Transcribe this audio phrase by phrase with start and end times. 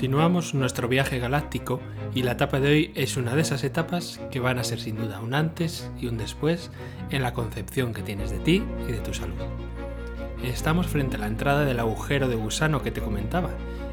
[0.00, 1.78] Continuamos nuestro viaje galáctico
[2.14, 4.96] y la etapa de hoy es una de esas etapas que van a ser sin
[4.96, 6.70] duda un antes y un después
[7.10, 9.36] en la concepción que tienes de ti y de tu salud.
[10.42, 13.50] Estamos frente a la entrada del agujero de gusano que te comentaba,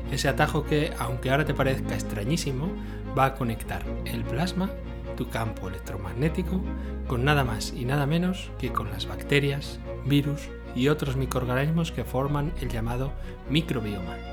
[0.09, 2.70] ese atajo que, aunque ahora te parezca extrañísimo,
[3.17, 4.70] va a conectar el plasma,
[5.17, 6.62] tu campo electromagnético,
[7.08, 12.05] con nada más y nada menos que con las bacterias, virus y otros microorganismos que
[12.05, 13.12] forman el llamado
[13.49, 14.27] microbioma.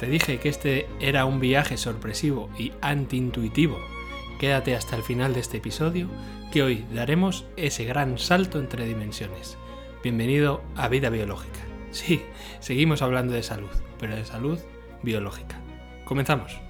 [0.00, 3.78] Te dije que este era un viaje sorpresivo y antiintuitivo.
[4.38, 6.08] Quédate hasta el final de este episodio,
[6.50, 9.58] que hoy daremos ese gran salto entre dimensiones.
[10.02, 11.60] Bienvenido a Vida Biológica.
[11.90, 12.22] Sí,
[12.60, 13.68] seguimos hablando de salud,
[13.98, 14.58] pero de salud
[15.02, 15.60] biológica.
[16.06, 16.69] Comenzamos.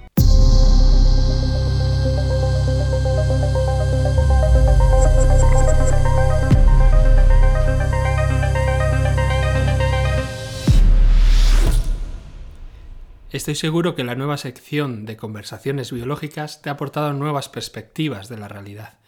[13.31, 18.37] Estoy seguro que la nueva sección de conversaciones biológicas te ha aportado nuevas perspectivas de
[18.37, 18.99] la realidad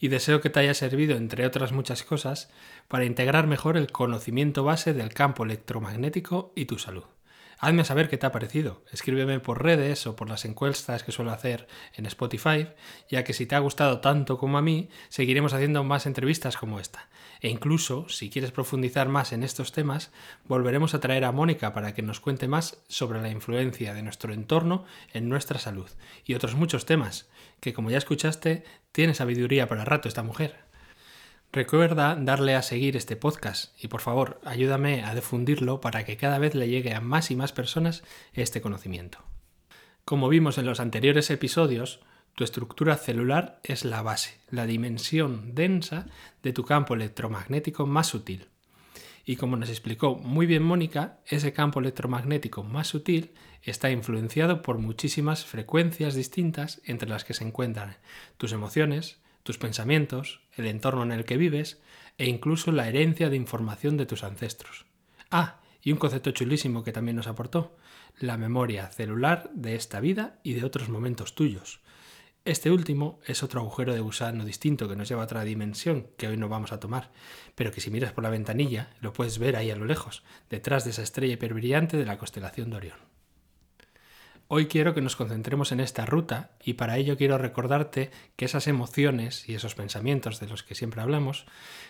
[0.00, 2.50] y deseo que te haya servido, entre otras muchas cosas,
[2.88, 7.04] para integrar mejor el conocimiento base del campo electromagnético y tu salud.
[7.60, 8.84] Hazme saber qué te ha parecido.
[8.92, 12.68] Escríbeme por redes o por las encuestas que suelo hacer en Spotify,
[13.10, 16.78] ya que si te ha gustado tanto como a mí, seguiremos haciendo más entrevistas como
[16.78, 17.08] esta.
[17.40, 20.12] E incluso, si quieres profundizar más en estos temas,
[20.44, 24.32] volveremos a traer a Mónica para que nos cuente más sobre la influencia de nuestro
[24.32, 25.90] entorno en nuestra salud
[26.24, 27.28] y otros muchos temas,
[27.60, 30.67] que como ya escuchaste, tiene sabiduría para rato esta mujer.
[31.50, 36.38] Recuerda darle a seguir este podcast y por favor ayúdame a difundirlo para que cada
[36.38, 38.04] vez le llegue a más y más personas
[38.34, 39.24] este conocimiento.
[40.04, 42.00] Como vimos en los anteriores episodios,
[42.34, 46.06] tu estructura celular es la base, la dimensión densa
[46.42, 48.48] de tu campo electromagnético más sutil.
[49.24, 53.32] Y como nos explicó muy bien Mónica, ese campo electromagnético más sutil
[53.62, 57.96] está influenciado por muchísimas frecuencias distintas entre las que se encuentran
[58.36, 61.80] tus emociones, tus pensamientos, el entorno en el que vives
[62.18, 64.84] e incluso la herencia de información de tus ancestros.
[65.30, 67.74] Ah, y un concepto chulísimo que también nos aportó,
[68.18, 71.80] la memoria celular de esta vida y de otros momentos tuyos.
[72.44, 76.28] Este último es otro agujero de gusano distinto que nos lleva a otra dimensión que
[76.28, 77.10] hoy no vamos a tomar,
[77.54, 80.84] pero que si miras por la ventanilla lo puedes ver ahí a lo lejos, detrás
[80.84, 83.17] de esa estrella hiperbrillante de la constelación de Orión.
[84.50, 88.66] Hoy quiero que nos concentremos en esta ruta y para ello quiero recordarte que esas
[88.66, 91.44] emociones y esos pensamientos de los que siempre hablamos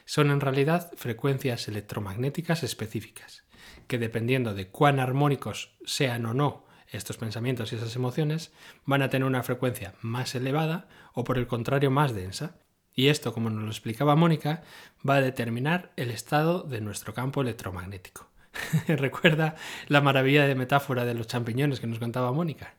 [0.07, 3.45] son en realidad frecuencias electromagnéticas específicas,
[3.87, 8.53] que dependiendo de cuán armónicos sean o no estos pensamientos y esas emociones,
[8.85, 12.57] van a tener una frecuencia más elevada o por el contrario más densa.
[12.93, 14.65] Y esto, como nos lo explicaba Mónica,
[15.09, 18.29] va a determinar el estado de nuestro campo electromagnético.
[18.89, 22.75] Recuerda la maravilla de metáfora de los champiñones que nos contaba Mónica.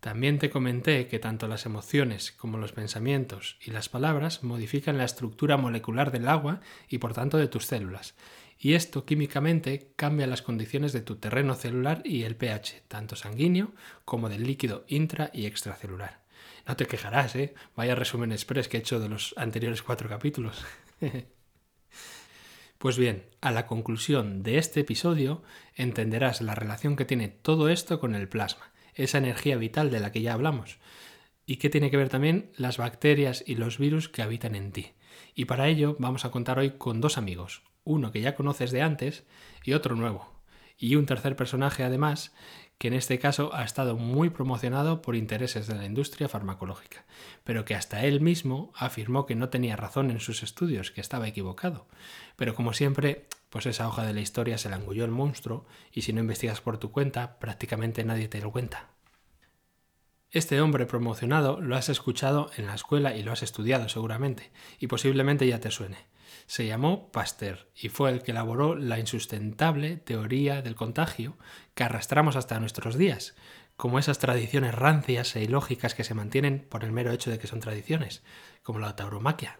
[0.00, 5.04] También te comenté que tanto las emociones como los pensamientos y las palabras modifican la
[5.04, 8.14] estructura molecular del agua y por tanto de tus células.
[8.60, 13.72] Y esto químicamente cambia las condiciones de tu terreno celular y el pH, tanto sanguíneo
[14.04, 16.20] como del líquido intra y extracelular.
[16.66, 17.54] No te quejarás, ¿eh?
[17.76, 20.64] Vaya resumen express que he hecho de los anteriores cuatro capítulos.
[22.78, 25.42] Pues bien, a la conclusión de este episodio
[25.74, 30.12] entenderás la relación que tiene todo esto con el plasma, esa energía vital de la
[30.12, 30.78] que ya hablamos,
[31.44, 34.92] y qué tiene que ver también las bacterias y los virus que habitan en ti.
[35.34, 38.82] Y para ello vamos a contar hoy con dos amigos, uno que ya conoces de
[38.82, 39.24] antes
[39.64, 40.32] y otro nuevo,
[40.76, 42.32] y un tercer personaje además
[42.78, 47.04] que en este caso ha estado muy promocionado por intereses de la industria farmacológica,
[47.42, 51.26] pero que hasta él mismo afirmó que no tenía razón en sus estudios, que estaba
[51.26, 51.88] equivocado.
[52.36, 56.02] Pero como siempre, pues esa hoja de la historia se la engulló el monstruo, y
[56.02, 58.90] si no investigas por tu cuenta, prácticamente nadie te lo cuenta.
[60.30, 64.86] Este hombre promocionado lo has escuchado en la escuela y lo has estudiado seguramente, y
[64.86, 66.06] posiblemente ya te suene
[66.48, 71.36] se llamó Pasteur y fue el que elaboró la insustentable teoría del contagio
[71.74, 73.36] que arrastramos hasta nuestros días,
[73.76, 77.46] como esas tradiciones rancias e ilógicas que se mantienen por el mero hecho de que
[77.46, 78.22] son tradiciones,
[78.62, 79.58] como la tauromaquia.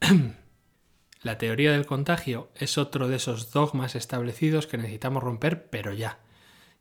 [1.22, 6.20] la teoría del contagio es otro de esos dogmas establecidos que necesitamos romper, pero ya.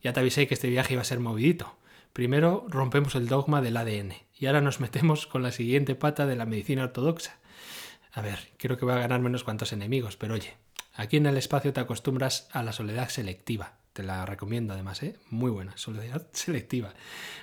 [0.01, 1.75] Ya te avisé que este viaje iba a ser movidito.
[2.13, 6.37] Primero rompemos el dogma del ADN y ahora nos metemos con la siguiente pata de
[6.37, 7.39] la medicina ortodoxa,
[8.11, 10.57] a ver, creo que voy a ganar menos cuantos enemigos, pero oye,
[10.93, 13.77] aquí en el espacio te acostumbras a la soledad selectiva.
[13.93, 15.15] Te la recomiendo además, ¿eh?
[15.29, 16.93] Muy buena, soledad selectiva.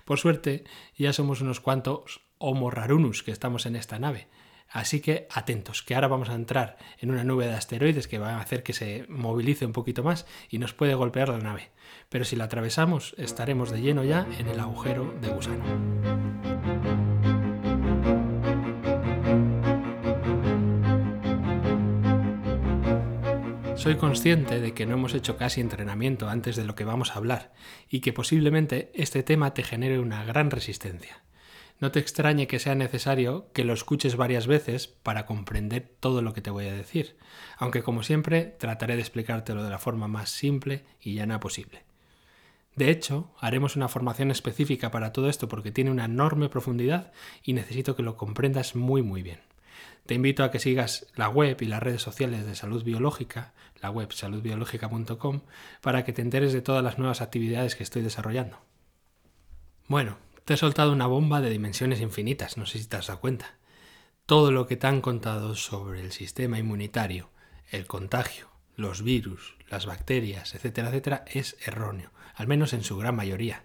[0.05, 0.65] Por suerte,
[0.97, 4.29] ya somos unos cuantos Homo rarunus que estamos en esta nave.
[4.69, 8.35] Así que atentos, que ahora vamos a entrar en una nube de asteroides que va
[8.35, 11.71] a hacer que se movilice un poquito más y nos puede golpear la nave.
[12.09, 17.06] Pero si la atravesamos, estaremos de lleno ya en el agujero de gusano.
[23.87, 27.19] Soy consciente de que no hemos hecho casi entrenamiento antes de lo que vamos a
[27.19, 27.53] hablar
[27.89, 31.23] y que posiblemente este tema te genere una gran resistencia.
[31.79, 36.33] No te extrañe que sea necesario que lo escuches varias veces para comprender todo lo
[36.33, 37.17] que te voy a decir,
[37.59, 41.85] aunque como siempre trataré de explicártelo de la forma más simple y llana posible.
[42.75, 47.53] De hecho, haremos una formación específica para todo esto porque tiene una enorme profundidad y
[47.53, 49.46] necesito que lo comprendas muy muy bien.
[50.07, 53.91] Te invito a que sigas la web y las redes sociales de Salud Biológica, la
[53.91, 55.41] web saludbiológica.com,
[55.81, 58.61] para que te enteres de todas las nuevas actividades que estoy desarrollando.
[59.89, 63.21] Bueno, te he soltado una bomba de dimensiones infinitas, no sé si te has dado
[63.21, 63.57] cuenta.
[64.27, 67.31] Todo lo que te han contado sobre el sistema inmunitario,
[67.71, 73.17] el contagio, los virus, las bacterias, etcétera, etcétera, es erróneo, al menos en su gran
[73.17, 73.65] mayoría.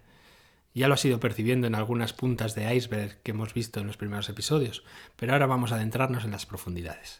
[0.73, 3.97] Ya lo has ido percibiendo en algunas puntas de iceberg que hemos visto en los
[3.97, 4.83] primeros episodios,
[5.17, 7.19] pero ahora vamos a adentrarnos en las profundidades.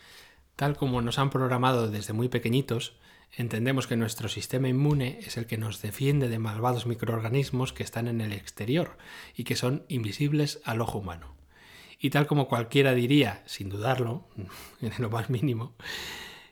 [0.55, 2.95] Tal como nos han programado desde muy pequeñitos,
[3.35, 8.07] entendemos que nuestro sistema inmune es el que nos defiende de malvados microorganismos que están
[8.07, 8.97] en el exterior
[9.35, 11.35] y que son invisibles al ojo humano.
[11.99, 14.27] Y tal como cualquiera diría, sin dudarlo,
[14.81, 15.73] en lo más mínimo,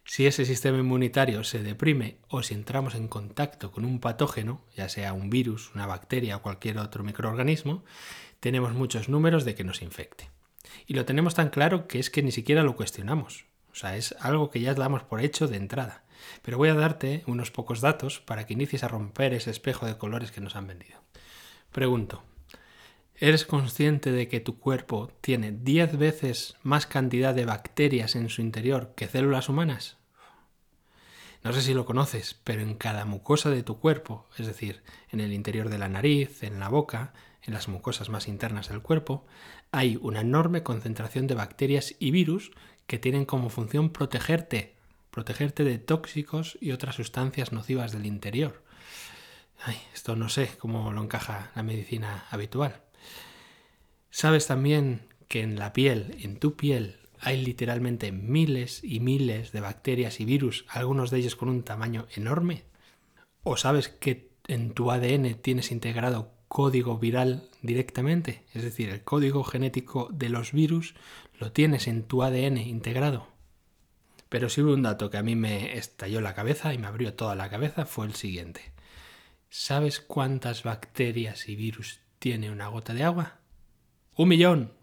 [0.10, 4.90] si ese sistema inmunitario se deprime o si entramos en contacto con un patógeno, ya
[4.90, 7.84] sea un virus, una bacteria o cualquier otro microorganismo,
[8.40, 10.32] tenemos muchos números de que nos infecte.
[10.88, 13.46] Y lo tenemos tan claro que es que ni siquiera lo cuestionamos.
[13.72, 16.02] O sea, es algo que ya damos por hecho de entrada.
[16.42, 20.00] Pero voy a darte unos pocos datos para que inicies a romper ese espejo de
[20.00, 21.04] colores que nos han vendido.
[21.72, 22.24] Pregunto,
[23.16, 28.42] ¿eres consciente de que tu cuerpo tiene 10 veces más cantidad de bacterias en su
[28.42, 29.99] interior que células humanas?
[31.44, 35.22] No sé si lo conoces, pero en cada mucosa de tu cuerpo, es decir, en
[35.22, 37.14] el interior de la nariz, en la boca,
[37.44, 39.26] en las mucosas más internas del cuerpo,
[39.72, 42.52] hay una enorme concentración de bacterias y virus
[42.88, 44.76] que tienen como función protegerte,
[45.12, 48.64] protegerte de tóxicos y otras sustancias nocivas del interior.
[49.94, 52.82] Esto no sé cómo lo encaja la medicina habitual.
[54.10, 59.62] ¿Sabes también que en la piel, en tu piel, hay literalmente miles y miles de
[59.62, 62.64] bacterias y virus, algunos de ellos con un tamaño enorme?
[63.44, 68.44] ¿O sabes que en tu ADN tienes integrado código viral directamente?
[68.54, 70.96] Es decir, el código genético de los virus
[71.40, 73.28] lo tienes en tu ADN integrado.
[74.30, 77.14] Pero si hubo un dato que a mí me estalló la cabeza y me abrió
[77.14, 78.72] toda la cabeza fue el siguiente.
[79.50, 83.40] ¿Sabes cuántas bacterias y virus tiene una gota de agua?
[84.16, 84.79] Un millón.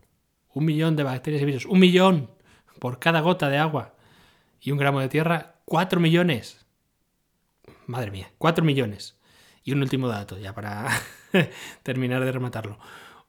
[0.56, 1.66] Un millón de bacterias y virus.
[1.66, 2.30] Un millón
[2.78, 3.94] por cada gota de agua.
[4.58, 6.64] Y un gramo de tierra, cuatro millones.
[7.84, 9.18] Madre mía, cuatro millones.
[9.64, 10.88] Y un último dato, ya para
[11.82, 12.78] terminar de rematarlo.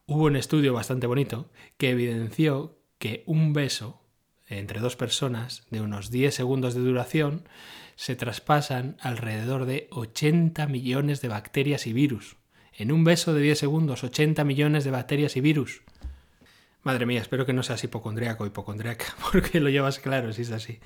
[0.06, 4.01] Hubo un estudio bastante bonito que evidenció que un beso
[4.47, 7.44] entre dos personas de unos 10 segundos de duración
[7.97, 12.38] se traspasan alrededor de 80 millones de bacterias y virus.
[12.71, 15.81] En un beso de 10 segundos, 80 millones de bacterias y virus.
[16.88, 20.52] Madre mía, espero que no seas hipocondríaco o hipocondríaca, porque lo llevas claro si es
[20.52, 20.80] así.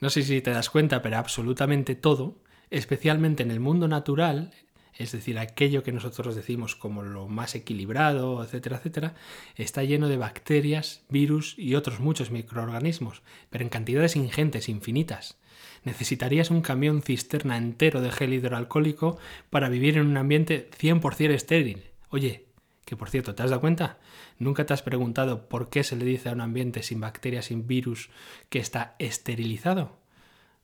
[0.00, 4.50] No sé si te das cuenta, pero absolutamente todo, especialmente en el mundo natural,
[4.96, 9.14] es decir, aquello que nosotros decimos como lo más equilibrado, etcétera, etcétera,
[9.54, 15.38] está lleno de bacterias, virus y otros muchos microorganismos, pero en cantidades ingentes, infinitas.
[15.84, 19.18] Necesitarías un camión cisterna entero de gel hidroalcohólico
[19.50, 21.84] para vivir en un ambiente 100% estéril.
[22.10, 22.47] Oye,
[22.88, 23.98] que por cierto, ¿te has dado cuenta?
[24.38, 27.66] ¿Nunca te has preguntado por qué se le dice a un ambiente sin bacterias, sin
[27.66, 28.08] virus,
[28.48, 29.98] que está esterilizado?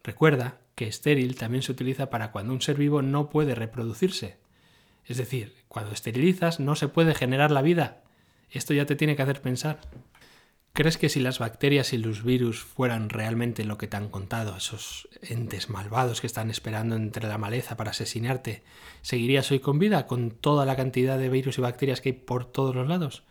[0.03, 4.39] Recuerda que estéril también se utiliza para cuando un ser vivo no puede reproducirse.
[5.05, 8.01] Es decir, cuando esterilizas no se puede generar la vida.
[8.51, 9.81] Esto ya te tiene que hacer pensar.
[10.77, 14.57] ¿Crees que si las bacterias y los virus fueran realmente lo que te han contado,
[14.57, 18.65] esos entes malvados que están esperando entre la maleza para asesinarte,
[19.01, 22.45] seguirías hoy con vida con toda la cantidad de virus y bacterias que hay por
[22.45, 23.23] todos los lados?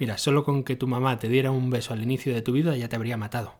[0.00, 2.76] Mira, solo con que tu mamá te diera un beso al inicio de tu vida
[2.76, 3.54] ya te habría matado.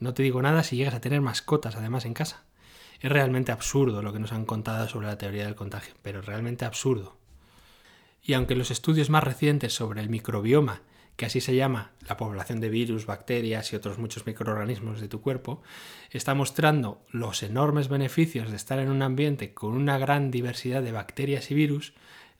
[0.00, 2.44] No te digo nada si llegas a tener mascotas además en casa.
[3.02, 6.64] Es realmente absurdo lo que nos han contado sobre la teoría del contagio, pero realmente
[6.64, 7.18] absurdo.
[8.22, 10.80] Y aunque los estudios más recientes sobre el microbioma
[11.18, 15.20] que así se llama la población de virus, bacterias y otros muchos microorganismos de tu
[15.20, 15.62] cuerpo,
[16.12, 20.92] está mostrando los enormes beneficios de estar en un ambiente con una gran diversidad de
[20.92, 21.92] bacterias y virus,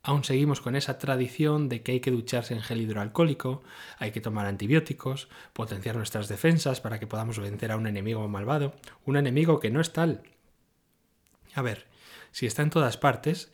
[0.04, 3.64] aún seguimos con esa tradición de que hay que ducharse en gel hidroalcohólico,
[3.98, 8.76] hay que tomar antibióticos, potenciar nuestras defensas para que podamos vencer a un enemigo malvado,
[9.04, 10.22] un enemigo que no es tal.
[11.52, 11.88] A ver,
[12.30, 13.50] si está en todas partes,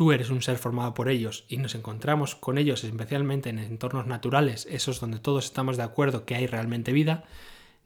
[0.00, 4.06] tú eres un ser formado por ellos y nos encontramos con ellos especialmente en entornos
[4.06, 7.24] naturales, esos donde todos estamos de acuerdo que hay realmente vida,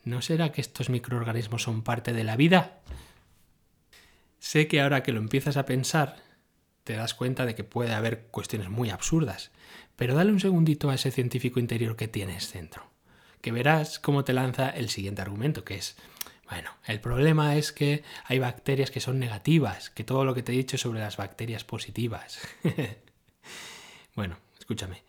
[0.05, 2.79] ¿no será que estos microorganismos son parte de la vida?
[4.39, 6.23] Sé que ahora que lo empiezas a pensar,
[6.85, 9.51] te das cuenta de que puede haber cuestiones muy absurdas,
[9.97, 12.85] pero dale un segundito a ese científico interior que tienes dentro,
[13.41, 15.97] que verás cómo te lanza el siguiente argumento, que es,
[16.49, 20.53] bueno, el problema es que hay bacterias que son negativas, que todo lo que te
[20.53, 22.41] he dicho sobre las bacterias positivas.
[24.15, 25.03] bueno, escúchame,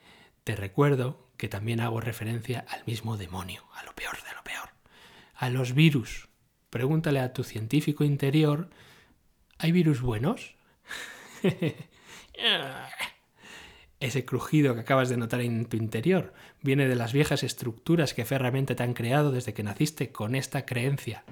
[0.43, 4.69] te recuerdo que también hago referencia al mismo demonio, a lo peor de lo peor,
[5.35, 6.29] a los virus.
[6.69, 8.69] Pregúntale a tu científico interior
[9.57, 10.55] ¿Hay virus buenos?
[13.99, 18.25] Ese crujido que acabas de notar en tu interior viene de las viejas estructuras que
[18.25, 21.23] ferramente te han creado desde que naciste con esta creencia.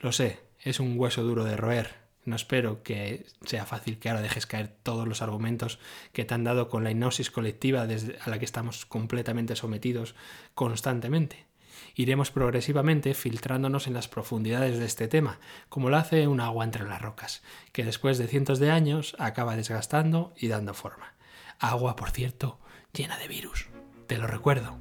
[0.00, 1.94] Lo sé, es un hueso duro de roer.
[2.24, 5.78] No espero que sea fácil que ahora dejes caer todos los argumentos
[6.12, 10.14] que te han dado con la hipnosis colectiva desde a la que estamos completamente sometidos
[10.54, 11.48] constantemente
[11.94, 16.84] iremos progresivamente filtrándonos en las profundidades de este tema, como lo hace un agua entre
[16.84, 21.14] las rocas, que después de cientos de años acaba desgastando y dando forma.
[21.60, 22.60] Agua, por cierto,
[22.92, 23.68] llena de virus.
[24.06, 24.78] Te lo recuerdo.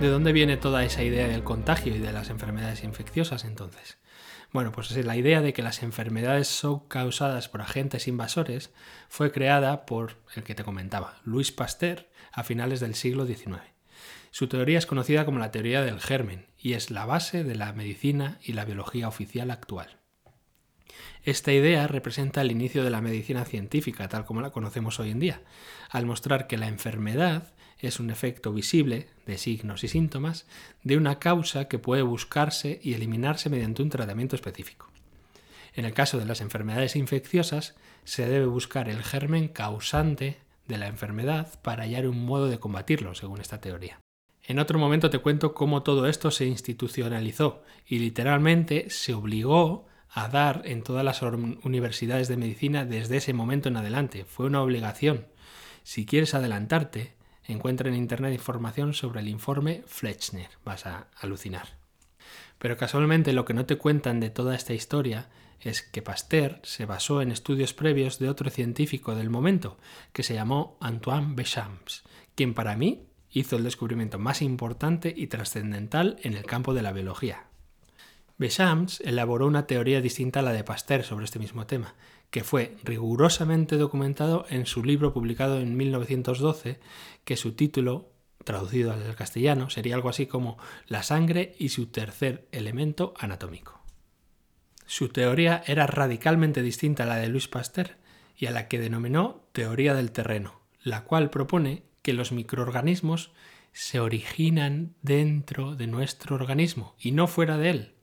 [0.00, 3.98] ¿De dónde viene toda esa idea del contagio y de las enfermedades infecciosas entonces?
[4.54, 8.72] Bueno, pues la idea de que las enfermedades son causadas por agentes invasores
[9.08, 13.62] fue creada por el que te comentaba, Louis Pasteur, a finales del siglo XIX.
[14.30, 17.72] Su teoría es conocida como la teoría del germen y es la base de la
[17.72, 19.98] medicina y la biología oficial actual.
[21.24, 25.18] Esta idea representa el inicio de la medicina científica tal como la conocemos hoy en
[25.18, 25.40] día,
[25.90, 30.46] al mostrar que la enfermedad es un efecto visible de signos y síntomas
[30.82, 34.90] de una causa que puede buscarse y eliminarse mediante un tratamiento específico.
[35.74, 40.38] En el caso de las enfermedades infecciosas, se debe buscar el germen causante
[40.68, 44.00] de la enfermedad para hallar un modo de combatirlo, según esta teoría.
[44.46, 50.28] En otro momento te cuento cómo todo esto se institucionalizó y literalmente se obligó a
[50.28, 54.24] dar en todas las universidades de medicina desde ese momento en adelante.
[54.24, 55.26] Fue una obligación.
[55.82, 57.13] Si quieres adelantarte,
[57.46, 60.48] encuentra en Internet información sobre el informe Fletchner.
[60.64, 61.68] Vas a alucinar.
[62.58, 65.28] Pero casualmente lo que no te cuentan de toda esta historia
[65.60, 69.78] es que Pasteur se basó en estudios previos de otro científico del momento,
[70.12, 76.18] que se llamó Antoine Béchamps, quien para mí hizo el descubrimiento más importante y trascendental
[76.22, 77.46] en el campo de la biología.
[78.36, 81.94] Béchamps elaboró una teoría distinta a la de Pasteur sobre este mismo tema,
[82.34, 86.80] que fue rigurosamente documentado en su libro publicado en 1912,
[87.24, 88.10] que su título,
[88.42, 93.84] traducido al castellano, sería algo así como La sangre y su tercer elemento anatómico.
[94.84, 97.98] Su teoría era radicalmente distinta a la de Louis Pasteur
[98.36, 103.30] y a la que denominó teoría del terreno, la cual propone que los microorganismos
[103.70, 107.93] se originan dentro de nuestro organismo y no fuera de él,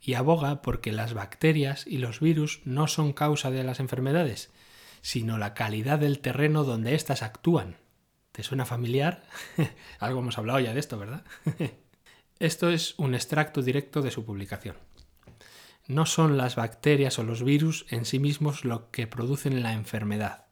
[0.00, 4.52] y aboga porque las bacterias y los virus no son causa de las enfermedades,
[5.00, 7.76] sino la calidad del terreno donde éstas actúan.
[8.32, 9.24] ¿Te suena familiar?
[9.98, 11.24] Algo hemos hablado ya de esto, ¿verdad?
[12.38, 14.76] esto es un extracto directo de su publicación.
[15.86, 20.44] No son las bacterias o los virus en sí mismos lo que producen la enfermedad.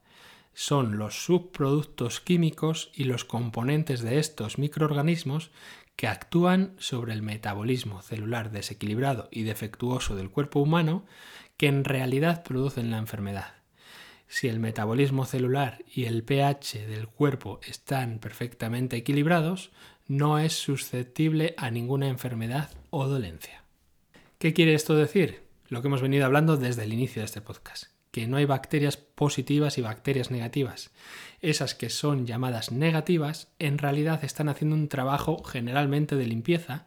[0.54, 5.50] Son los subproductos químicos y los componentes de estos microorganismos
[5.96, 11.04] que actúan sobre el metabolismo celular desequilibrado y defectuoso del cuerpo humano
[11.56, 13.54] que en realidad producen la enfermedad.
[14.28, 19.70] Si el metabolismo celular y el pH del cuerpo están perfectamente equilibrados,
[20.06, 23.64] no es susceptible a ninguna enfermedad o dolencia.
[24.38, 25.42] ¿Qué quiere esto decir?
[25.68, 28.96] Lo que hemos venido hablando desde el inicio de este podcast que no hay bacterias
[28.96, 30.90] positivas y bacterias negativas.
[31.42, 36.86] Esas que son llamadas negativas en realidad están haciendo un trabajo generalmente de limpieza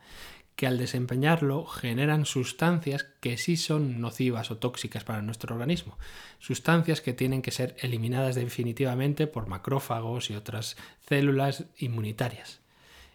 [0.56, 6.00] que al desempeñarlo generan sustancias que sí son nocivas o tóxicas para nuestro organismo,
[6.40, 12.60] sustancias que tienen que ser eliminadas definitivamente por macrófagos y otras células inmunitarias.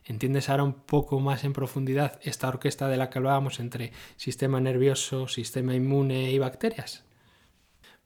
[0.05, 4.61] ¿Entiendes ahora un poco más en profundidad esta orquesta de la que hablábamos entre sistema
[4.61, 7.03] nervioso, sistema inmune y bacterias?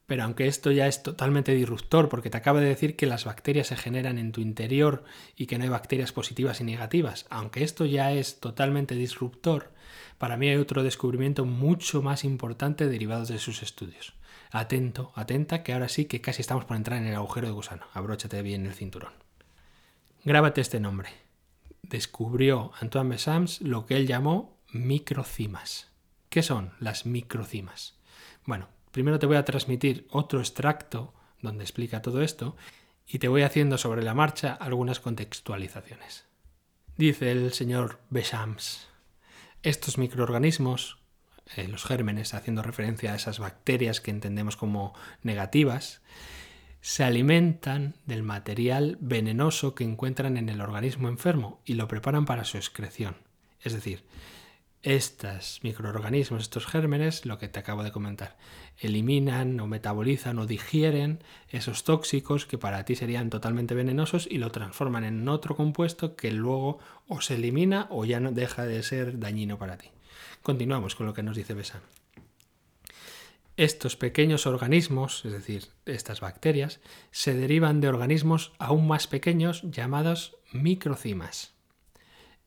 [0.09, 3.67] Pero aunque esto ya es totalmente disruptor, porque te acabo de decir que las bacterias
[3.67, 5.05] se generan en tu interior
[5.37, 9.71] y que no hay bacterias positivas y negativas, aunque esto ya es totalmente disruptor,
[10.17, 14.15] para mí hay otro descubrimiento mucho más importante derivado de sus estudios.
[14.50, 17.85] Atento, atenta, que ahora sí que casi estamos por entrar en el agujero de gusano.
[17.93, 19.12] Abróchate bien el cinturón.
[20.25, 21.11] Grábate este nombre.
[21.83, 25.88] Descubrió Antoine Besams lo que él llamó microcimas.
[26.31, 27.99] ¿Qué son las microcimas?
[28.47, 32.57] Bueno, Primero te voy a transmitir otro extracto donde explica todo esto
[33.07, 36.26] y te voy haciendo sobre la marcha algunas contextualizaciones.
[36.97, 38.88] Dice el señor Bechams,
[39.62, 40.99] estos microorganismos,
[41.55, 46.02] eh, los gérmenes, haciendo referencia a esas bacterias que entendemos como negativas,
[46.81, 52.43] se alimentan del material venenoso que encuentran en el organismo enfermo y lo preparan para
[52.43, 53.17] su excreción.
[53.62, 54.02] Es decir,
[54.83, 58.37] estos microorganismos, estos gérmenes, lo que te acabo de comentar,
[58.79, 64.51] eliminan o metabolizan o digieren esos tóxicos que para ti serían totalmente venenosos y lo
[64.51, 69.19] transforman en otro compuesto que luego o se elimina o ya no deja de ser
[69.19, 69.91] dañino para ti.
[70.43, 71.83] Continuamos con lo que nos dice Besan.
[73.57, 76.79] Estos pequeños organismos, es decir, estas bacterias,
[77.11, 81.58] se derivan de organismos aún más pequeños llamados microcimas.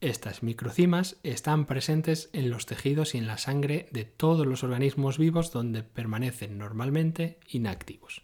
[0.02, 5.20] Estas microcimas están presentes en los tejidos y en la sangre de todos los organismos
[5.20, 8.24] vivos donde permanecen normalmente inactivos.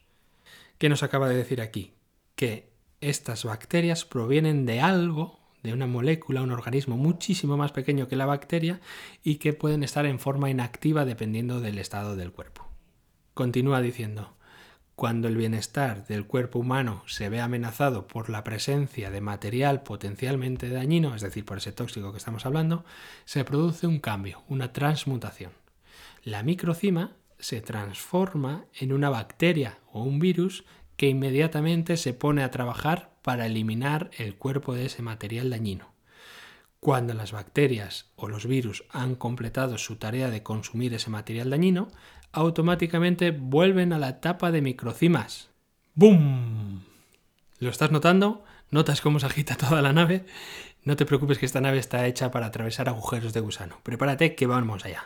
[0.80, 1.94] ¿Qué nos acaba de decir aquí?
[2.36, 8.16] Que estas bacterias provienen de algo, de una molécula, un organismo muchísimo más pequeño que
[8.16, 8.82] la bacteria
[9.24, 12.68] y que pueden estar en forma inactiva dependiendo del estado del cuerpo.
[13.36, 14.36] Continúa diciendo,
[14.98, 20.72] cuando el bienestar del cuerpo humano se ve amenazado por la presencia de material potencialmente
[20.72, 22.84] dañino, es decir, por ese tóxico que estamos hablando,
[23.24, 25.52] se produce un cambio, una transmutación.
[26.24, 32.50] La microcima se transforma en una bacteria o un virus que inmediatamente se pone a
[32.50, 35.94] trabajar para eliminar el cuerpo de ese material dañino.
[36.80, 41.90] Cuando las bacterias o los virus han completado su tarea de consumir ese material dañino,
[42.38, 45.50] automáticamente vuelven a la etapa de microcimas.
[45.96, 46.82] ¡Bum!
[47.60, 48.46] ¿Lo estás notando?
[48.70, 50.26] ¿Notas cómo se agita toda la nave?
[50.84, 53.80] No te preocupes que esta nave está hecha para atravesar agujeros de gusano.
[53.82, 55.06] Prepárate que vamos allá.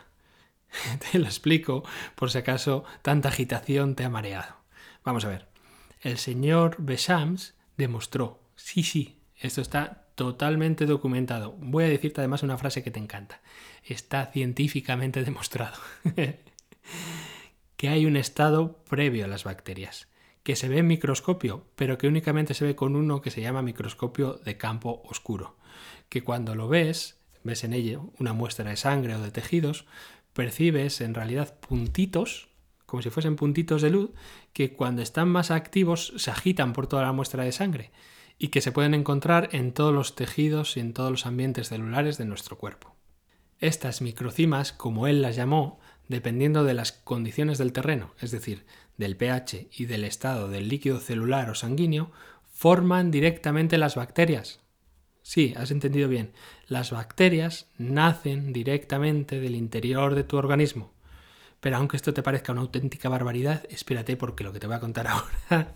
[1.12, 1.84] te lo explico
[2.16, 4.58] por si acaso tanta agitación te ha mareado.
[5.06, 5.48] Vamos a ver.
[6.02, 11.56] El señor Bechams demostró, sí, sí, esto está totalmente documentado.
[11.60, 13.42] Voy a decirte además una frase que te encanta.
[13.84, 15.78] Está científicamente demostrado.
[17.78, 20.08] que hay un estado previo a las bacterias,
[20.44, 23.62] que se ve en microscopio, pero que únicamente se ve con uno que se llama
[23.62, 25.58] microscopio de campo oscuro,
[26.10, 29.86] que cuando lo ves, ves en ello una muestra de sangre o de tejidos,
[30.34, 32.50] percibes en realidad puntitos,
[32.86, 34.12] como si fuesen puntitos de luz,
[34.54, 37.92] que cuando están más activos se agitan por toda la muestra de sangre
[38.38, 42.18] y que se pueden encontrar en todos los tejidos y en todos los ambientes celulares
[42.18, 42.96] de nuestro cuerpo.
[43.60, 45.80] Estas microcimas, como él las llamó,
[46.12, 48.66] dependiendo de las condiciones del terreno, es decir,
[48.98, 52.12] del pH y del estado del líquido celular o sanguíneo,
[52.54, 54.60] forman directamente las bacterias.
[55.24, 56.34] Sí, has entendido bien.
[56.68, 60.94] Las bacterias nacen directamente del interior de tu organismo.
[61.60, 64.80] Pero aunque esto te parezca una auténtica barbaridad, espérate porque lo que te voy a
[64.80, 65.74] contar ahora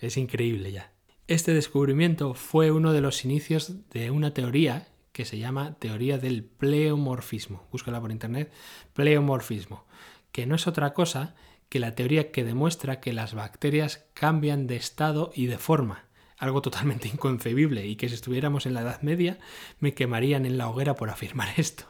[0.00, 0.92] es increíble ya.
[1.26, 6.44] Este descubrimiento fue uno de los inicios de una teoría que se llama teoría del
[6.44, 7.66] pleomorfismo.
[7.70, 8.52] Búscala por internet,
[8.92, 9.86] pleomorfismo,
[10.32, 11.34] que no es otra cosa
[11.68, 16.04] que la teoría que demuestra que las bacterias cambian de estado y de forma,
[16.36, 19.38] algo totalmente inconcebible y que si estuviéramos en la Edad Media
[19.78, 21.84] me quemarían en la hoguera por afirmar esto.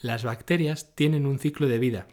[0.00, 2.06] Las bacterias tienen un ciclo de vida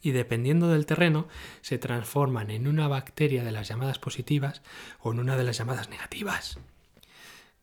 [0.00, 1.28] y dependiendo del terreno
[1.60, 4.62] se transforman en una bacteria de las llamadas positivas
[5.00, 6.58] o en una de las llamadas negativas.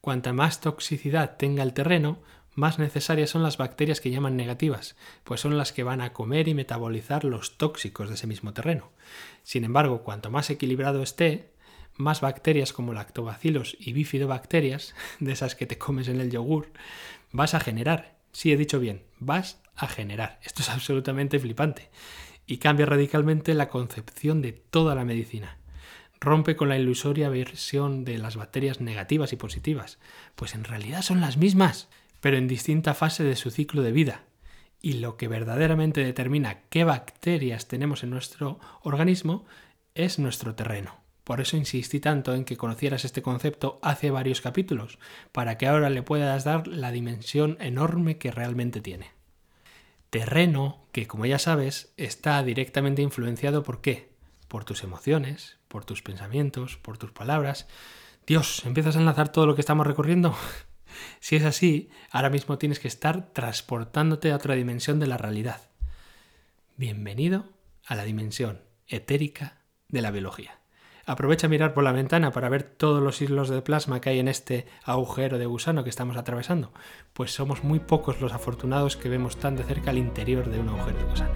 [0.02, 2.24] Cuanta más toxicidad tenga el terreno,
[2.56, 6.48] más necesarias son las bacterias que llaman negativas, pues son las que van a comer
[6.48, 8.92] y metabolizar los tóxicos de ese mismo terreno.
[9.44, 11.52] Sin embargo, cuanto más equilibrado esté,
[11.96, 16.72] más bacterias como lactobacilos y bifidobacterias, de esas que te comes en el yogur,
[17.32, 18.18] vas a generar.
[18.32, 20.40] Sí, he dicho bien, vas a generar.
[20.42, 21.90] Esto es absolutamente flipante
[22.48, 25.61] y cambia radicalmente la concepción de toda la medicina
[26.22, 30.00] rompe con la ilusoria versión de las bacterias negativas y positivas,
[30.36, 31.90] pues en realidad son las mismas,
[32.22, 34.24] pero en distinta fase de su ciclo de vida.
[34.82, 39.46] Y lo que verdaderamente determina qué bacterias tenemos en nuestro organismo
[39.96, 41.02] es nuestro terreno.
[41.24, 45.00] Por eso insistí tanto en que conocieras este concepto hace varios capítulos,
[45.32, 49.12] para que ahora le puedas dar la dimensión enorme que realmente tiene.
[50.10, 54.12] Terreno que, como ya sabes, está directamente influenciado por qué?
[54.52, 57.66] por tus emociones, por tus pensamientos, por tus palabras.
[58.28, 60.36] Dios, ¿empiezas a enlazar todo lo que estamos recorriendo?
[61.20, 65.62] si es así, ahora mismo tienes que estar transportándote a otra dimensión de la realidad.
[66.76, 67.46] Bienvenido
[67.86, 70.60] a la dimensión etérica de la biología.
[71.06, 74.20] Aprovecha a mirar por la ventana para ver todos los hilos de plasma que hay
[74.20, 76.74] en este agujero de gusano que estamos atravesando,
[77.14, 80.70] pues somos muy pocos los afortunados que vemos tan de cerca el interior de un
[80.70, 81.32] agujero de gusano.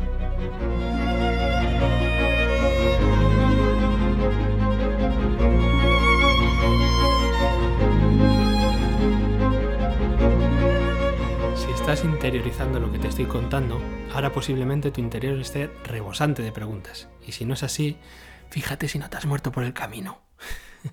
[11.86, 13.80] Estás interiorizando lo que te estoy contando,
[14.12, 17.10] ahora posiblemente tu interior esté rebosante de preguntas.
[17.28, 17.98] Y si no es así,
[18.50, 20.20] fíjate si no te has muerto por el camino.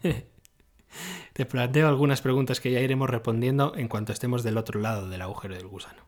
[1.33, 5.23] te planteo algunas preguntas que ya iremos respondiendo en cuanto estemos del otro lado del
[5.23, 6.03] agujero del gusano.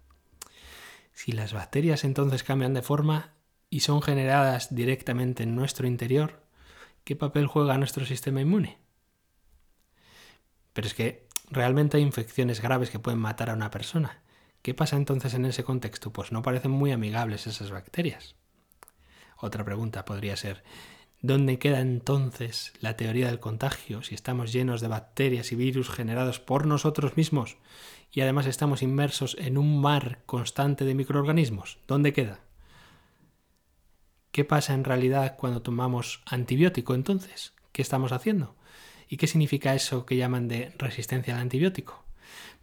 [1.15, 3.33] Si las bacterias entonces cambian de forma
[3.71, 6.44] y son generadas directamente en nuestro interior,
[7.05, 8.79] ¿qué papel juega nuestro sistema inmune?
[10.73, 14.25] Pero es que realmente hay infecciones graves que pueden matar a una persona
[14.65, 16.11] ¿Qué pasa entonces en ese contexto?
[16.11, 18.35] Pues no parecen muy amigables esas bacterias.
[19.37, 20.65] Otra pregunta podría ser,
[21.21, 26.41] ¿dónde queda entonces la teoría del contagio si estamos llenos de bacterias y virus generados
[26.41, 27.59] por nosotros mismos
[28.11, 31.77] y además estamos inmersos en un mar constante de microorganismos?
[31.87, 32.41] ¿Dónde queda?
[34.35, 37.53] ¿Qué pasa en realidad cuando tomamos antibiótico entonces?
[37.71, 38.57] ¿Qué estamos haciendo?
[39.09, 42.03] ¿Y qué significa eso que llaman de resistencia al antibiótico?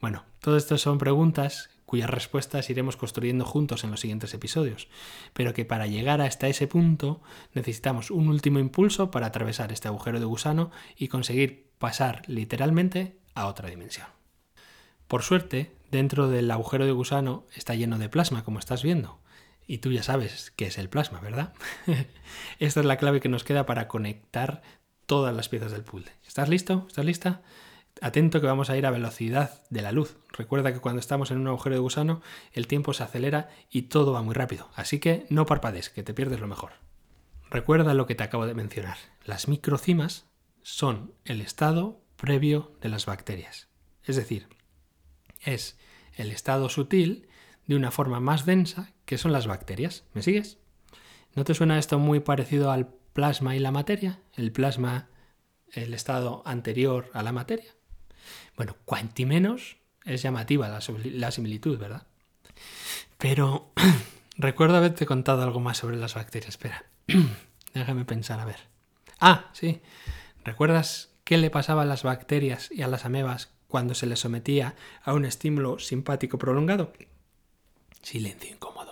[0.02, 4.90] Bueno, todo esto son preguntas cuyas respuestas iremos construyendo juntos en los siguientes episodios,
[5.32, 7.22] pero que para llegar hasta ese punto
[7.54, 13.48] necesitamos un último impulso para atravesar este agujero de gusano y conseguir pasar literalmente a
[13.48, 14.08] otra dimensión.
[15.08, 19.21] Por suerte, dentro del agujero de gusano está lleno de plasma, como estás viendo.
[19.72, 21.54] Y tú ya sabes qué es el plasma, ¿verdad?
[22.60, 24.64] Esta es la clave que nos queda para conectar
[25.06, 26.12] todas las piezas del puzzle.
[26.28, 26.84] ¿Estás listo?
[26.90, 27.42] ¿Estás lista?
[28.02, 30.18] Atento que vamos a ir a velocidad de la luz.
[30.34, 34.12] Recuerda que cuando estamos en un agujero de gusano, el tiempo se acelera y todo
[34.12, 34.70] va muy rápido.
[34.76, 36.74] Así que no parpadees, que te pierdes lo mejor.
[37.50, 38.98] Recuerda lo que te acabo de mencionar.
[39.24, 40.26] Las microcimas
[40.64, 43.70] son el estado previo de las bacterias.
[44.04, 44.50] Es decir,
[45.40, 45.80] es
[46.18, 47.30] el estado sutil
[47.68, 50.06] de una forma más densa que son las bacterias.
[50.14, 50.58] ¿Me sigues?
[51.36, 54.22] ¿No te suena esto muy parecido al plasma y la materia?
[54.38, 55.10] El plasma,
[55.74, 57.74] el estado anterior a la materia.
[58.56, 62.08] Bueno, cuanti menos es llamativa la, similitud, ¿verdad?
[63.18, 63.74] Pero
[64.38, 66.52] recuerdo haberte contado algo más sobre las bacterias.
[66.52, 66.86] Espera,
[67.74, 68.62] déjame pensar, a ver.
[69.20, 69.82] Ah, sí.
[70.46, 74.76] ¿Recuerdas qué le pasaba a las bacterias y a las amebas cuando se les sometía
[75.04, 76.94] a un estímulo simpático prolongado?
[78.02, 78.91] Silencio incómodo.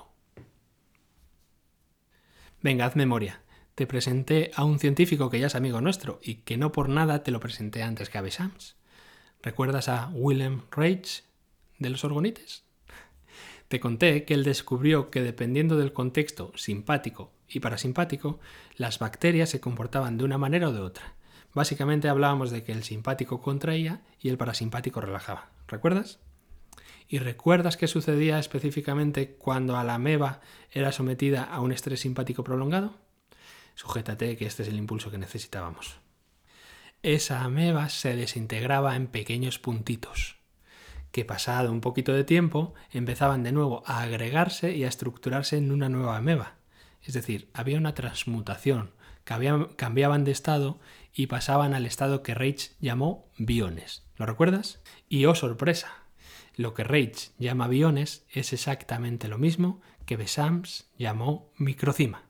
[2.62, 3.42] Venga, haz memoria.
[3.76, 7.24] Te presenté a un científico que ya es amigo nuestro y que no por nada
[7.24, 8.76] te lo presenté antes que a Besams.
[9.42, 11.24] ¿Recuerdas a Willem Reich
[11.78, 12.66] de los orgonites?
[13.70, 18.42] Te conté que él descubrió que dependiendo del contexto simpático y parasimpático,
[18.76, 21.14] las bacterias se comportaban de una manera o de otra.
[21.54, 25.50] Básicamente hablábamos de que el simpático contraía y el parasimpático relajaba.
[25.70, 26.20] ¿Recuerdas?
[27.10, 30.40] ¿Y recuerdas qué sucedía específicamente cuando a la ameba
[30.72, 32.96] era sometida a un estrés simpático prolongado?
[33.76, 36.00] Sujétate que este es el impulso que necesitábamos
[37.02, 40.38] esa ameba se desintegraba en pequeños puntitos,
[41.12, 45.72] que pasado un poquito de tiempo empezaban de nuevo a agregarse y a estructurarse en
[45.72, 46.56] una nueva ameba.
[47.02, 48.92] Es decir, había una transmutación,
[49.24, 50.80] cambiaban de estado
[51.14, 54.04] y pasaban al estado que Reich llamó biones.
[54.18, 54.82] ¿Lo recuerdas?
[55.08, 56.04] Y oh sorpresa,
[56.60, 62.24] lo que Reich llama biones es exactamente lo mismo que Besams llamó microcima.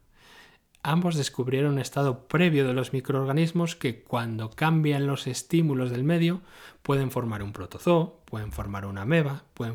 [0.84, 6.42] Ambos descubrieron un estado previo de los microorganismos que cuando cambian los estímulos del medio
[6.84, 9.74] pueden formar un protozoo, pueden formar una ameba, pueden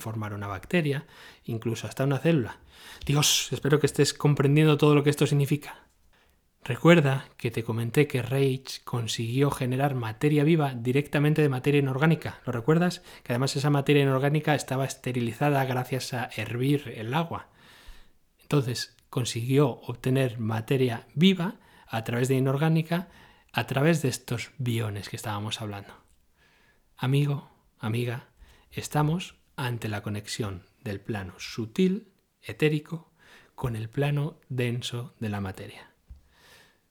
[0.00, 1.06] formar una bacteria,
[1.44, 2.58] incluso hasta una célula.
[3.06, 5.83] Dios, espero que estés comprendiendo todo lo que esto significa.
[6.64, 12.40] Recuerda que te comenté que Reich consiguió generar materia viva directamente de materia inorgánica.
[12.46, 13.02] ¿Lo recuerdas?
[13.22, 17.50] Que además esa materia inorgánica estaba esterilizada gracias a hervir el agua.
[18.40, 23.08] Entonces, consiguió obtener materia viva a través de inorgánica,
[23.52, 25.92] a través de estos biones que estábamos hablando.
[26.96, 28.30] Amigo, amiga,
[28.70, 32.08] estamos ante la conexión del plano sutil,
[32.40, 33.12] etérico,
[33.54, 35.93] con el plano denso de la materia.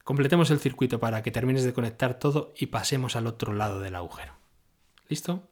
[0.04, 3.96] Completemos el circuito para que termines de conectar todo y pasemos al otro lado del
[3.96, 4.34] agujero.
[5.08, 5.48] ¿Listo?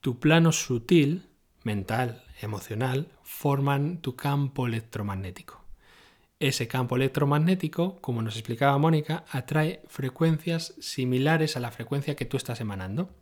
[0.00, 1.28] Tu plano sutil,
[1.62, 5.64] mental, emocional, forman tu campo electromagnético.
[6.40, 12.36] Ese campo electromagnético, como nos explicaba Mónica, atrae frecuencias similares a la frecuencia que tú
[12.36, 13.14] estás emanando.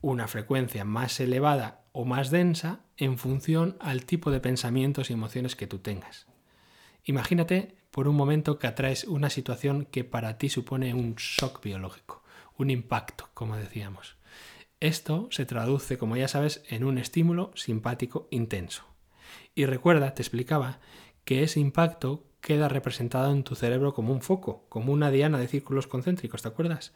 [0.00, 5.54] Una frecuencia más elevada o más densa en función al tipo de pensamientos y emociones
[5.54, 6.26] que tú tengas.
[7.04, 12.22] Imagínate por un momento que atraes una situación que para ti supone un shock biológico,
[12.58, 14.18] un impacto, como decíamos.
[14.80, 18.84] Esto se traduce, como ya sabes, en un estímulo simpático intenso.
[19.54, 20.78] Y recuerda, te explicaba,
[21.24, 25.48] que ese impacto queda representado en tu cerebro como un foco, como una diana de
[25.48, 26.92] círculos concéntricos, ¿te acuerdas?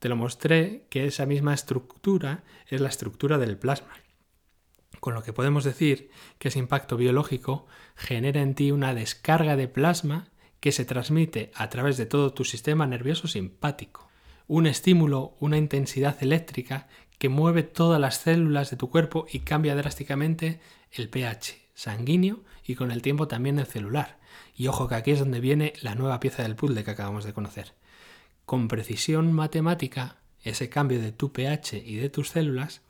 [0.00, 3.92] Te lo mostré que esa misma estructura es la estructura del plasma.
[5.04, 9.68] Con lo que podemos decir que ese impacto biológico genera en ti una descarga de
[9.68, 10.28] plasma
[10.60, 14.08] que se transmite a través de todo tu sistema nervioso simpático.
[14.46, 16.88] Un estímulo, una intensidad eléctrica
[17.18, 20.58] que mueve todas las células de tu cuerpo y cambia drásticamente
[20.90, 24.18] el pH sanguíneo y con el tiempo también el celular.
[24.56, 27.34] Y ojo que aquí es donde viene la nueva pieza del puzzle que acabamos de
[27.34, 27.74] conocer.
[28.46, 32.80] Con precisión matemática, ese cambio de tu pH y de tus células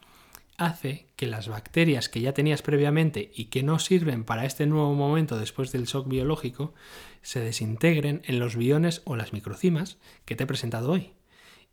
[0.57, 4.95] hace que las bacterias que ya tenías previamente y que no sirven para este nuevo
[4.95, 6.75] momento después del shock biológico
[7.23, 11.15] se desintegren en los biones o las microcimas que te he presentado hoy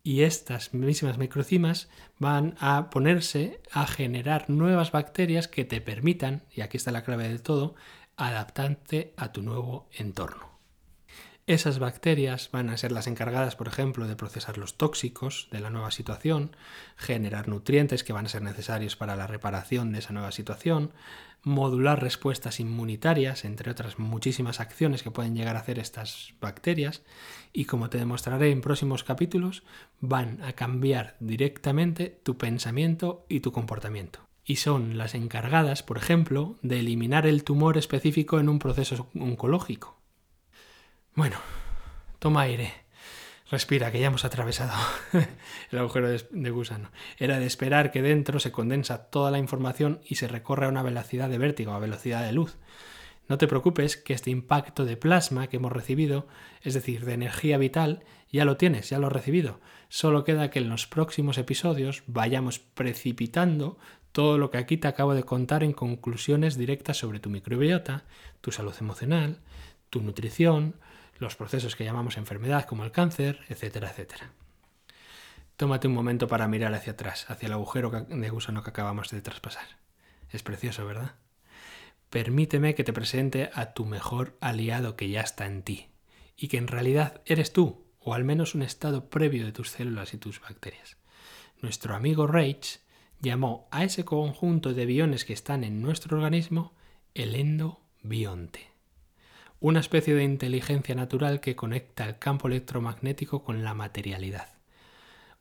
[0.03, 6.61] y estas mismas microcimas van a ponerse a generar nuevas bacterias que te permitan, y
[6.61, 7.75] aquí está la clave de todo,
[8.17, 10.50] adaptarte a tu nuevo entorno.
[11.51, 15.69] Esas bacterias van a ser las encargadas, por ejemplo, de procesar los tóxicos de la
[15.69, 16.55] nueva situación,
[16.95, 20.93] generar nutrientes que van a ser necesarios para la reparación de esa nueva situación,
[21.43, 27.01] modular respuestas inmunitarias, entre otras muchísimas acciones que pueden llegar a hacer estas bacterias,
[27.51, 29.63] y como te demostraré en próximos capítulos,
[29.99, 36.55] van a cambiar directamente tu pensamiento y tu comportamiento y son las encargadas, por ejemplo,
[36.61, 40.00] de eliminar el tumor específico en un proceso oncológico.
[41.13, 41.37] Bueno,
[42.19, 42.73] toma aire.
[43.49, 44.71] Respira, que ya hemos atravesado
[45.71, 46.89] el agujero de gusano.
[47.17, 50.83] Era de esperar que dentro se condensa toda la información y se recorre a una
[50.83, 52.57] velocidad de vértigo, a velocidad de luz.
[53.27, 56.27] No te preocupes que este impacto de plasma que hemos recibido,
[56.61, 59.59] es decir, de energía vital, ya lo tienes, ya lo has recibido.
[59.89, 63.77] Solo queda que en los próximos episodios vayamos precipitando
[64.13, 68.05] todo lo que aquí te acabo de contar en conclusiones directas sobre tu microbiota,
[68.39, 69.39] tu salud emocional,
[69.89, 70.75] tu nutrición,
[71.21, 74.31] los procesos que llamamos enfermedad como el cáncer, etcétera, etcétera.
[75.55, 79.21] Tómate un momento para mirar hacia atrás, hacia el agujero de gusano que acabamos de
[79.21, 79.67] traspasar.
[80.31, 81.13] Es precioso, ¿verdad?
[82.09, 85.89] Permíteme que te presente a tu mejor aliado que ya está en ti
[86.35, 90.15] y que en realidad eres tú, o al menos un estado previo de tus células
[90.15, 90.97] y tus bacterias.
[91.61, 92.79] Nuestro amigo Reich
[93.19, 96.73] llamó a ese conjunto de biones que están en nuestro organismo
[97.13, 98.70] el endobionte
[99.61, 104.49] una especie de inteligencia natural que conecta el campo electromagnético con la materialidad.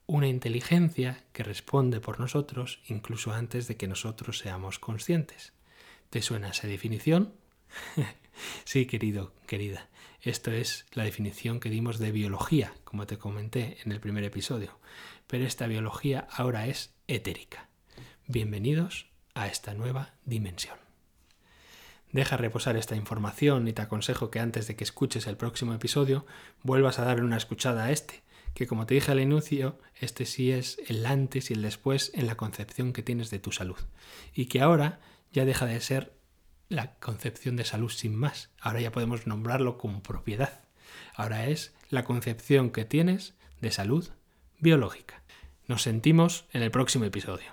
[0.07, 5.55] Una inteligencia que responde por nosotros incluso antes de que nosotros seamos conscientes.
[6.11, 7.33] ¿Te suena esa definición?
[8.65, 9.89] sí, querido, querida.
[10.21, 14.79] Esto es la definición que dimos de biología, como te comenté en el primer episodio.
[15.29, 17.71] Pero esta biología ahora es etérica.
[18.27, 20.90] Bienvenidos a esta nueva dimensión.
[22.13, 26.27] Deja reposar esta información y te aconsejo que antes de que escuches el próximo episodio
[26.63, 28.23] vuelvas a darle una escuchada a este,
[28.55, 32.27] que como te dije al inicio, este sí es el antes y el después en
[32.27, 33.79] la concepción que tienes de tu salud.
[34.35, 34.99] Y que ahora
[35.33, 36.13] ya deja de ser
[36.69, 38.51] la concepción de salud sin más.
[38.61, 40.65] Ahora ya podemos nombrarlo con propiedad.
[41.15, 44.09] Ahora es la concepción que tienes de salud
[44.59, 45.23] biológica.
[45.69, 47.53] Nos sentimos en el próximo episodio.